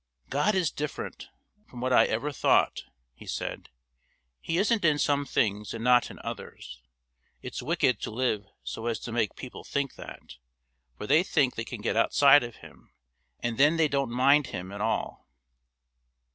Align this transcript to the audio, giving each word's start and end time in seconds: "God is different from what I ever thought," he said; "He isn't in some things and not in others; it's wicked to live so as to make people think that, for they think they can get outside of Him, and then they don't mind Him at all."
"God 0.31 0.55
is 0.55 0.71
different 0.71 1.29
from 1.69 1.79
what 1.79 1.93
I 1.93 2.05
ever 2.05 2.31
thought," 2.31 2.85
he 3.13 3.27
said; 3.27 3.69
"He 4.39 4.57
isn't 4.57 4.83
in 4.83 4.97
some 4.97 5.27
things 5.27 5.75
and 5.75 5.83
not 5.83 6.09
in 6.09 6.17
others; 6.23 6.81
it's 7.43 7.61
wicked 7.61 8.01
to 8.01 8.09
live 8.09 8.47
so 8.63 8.87
as 8.87 8.97
to 9.01 9.11
make 9.11 9.35
people 9.35 9.63
think 9.63 9.93
that, 9.97 10.37
for 10.97 11.05
they 11.05 11.21
think 11.21 11.53
they 11.53 11.65
can 11.65 11.81
get 11.81 11.95
outside 11.95 12.41
of 12.41 12.55
Him, 12.65 12.91
and 13.41 13.59
then 13.59 13.77
they 13.77 13.87
don't 13.87 14.09
mind 14.09 14.47
Him 14.47 14.71
at 14.71 14.81
all." 14.81 15.27